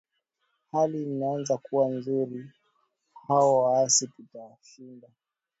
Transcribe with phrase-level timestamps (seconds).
[0.71, 2.51] hali imeanza kuwa nzuri
[3.27, 5.07] hao waasi tutawashinda